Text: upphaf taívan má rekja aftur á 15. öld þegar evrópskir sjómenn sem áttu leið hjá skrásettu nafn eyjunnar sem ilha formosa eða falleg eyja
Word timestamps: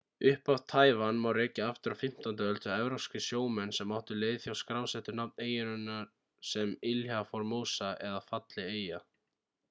upphaf 0.27 0.61
taívan 0.71 1.17
má 1.23 1.31
rekja 1.39 1.65
aftur 1.73 1.93
á 1.95 1.97
15. 2.03 2.39
öld 2.45 2.61
þegar 2.63 2.85
evrópskir 2.85 3.23
sjómenn 3.25 3.73
sem 3.79 3.93
áttu 3.97 4.17
leið 4.23 4.47
hjá 4.47 4.55
skrásettu 4.61 5.15
nafn 5.19 5.43
eyjunnar 5.45 6.09
sem 6.53 6.73
ilha 6.93 7.19
formosa 7.33 7.91
eða 8.09 8.25
falleg 8.31 8.73
eyja 8.79 9.03